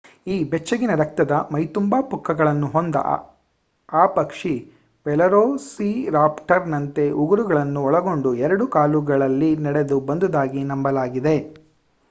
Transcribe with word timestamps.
ಈ 0.27 0.43
ಬೆಚ್ಚಗಿನ 0.43 0.93
ರಕ್ತದ 0.93 1.31
ಮೈ 1.51 1.67
ತುಂಬ 1.67 1.95
ಪುಕ್ಕಗಳನ್ನು 2.11 2.67
ಹೊದ್ದ 2.67 2.95
ಆ 3.91 4.05
ಪಕ್ಷಿ 4.15 4.71
ವೆಲೊಸಿರಾಪ್ಟರ್ನಂತೆ 5.05 7.11
ಉಗುರುಗಳನ್ನು 7.23 7.83
ಒಳಗೊಂಡ 7.83 8.25
ಎರಡು 8.39 8.69
ಕಾಲುಗಳಲ್ಲಿ 8.69 9.55
ನಡೆದು 9.67 9.99
ಬಂದುದಾಗಿ 10.09 10.63
ನಂಬಲಾಗಿದೆ 10.63 11.53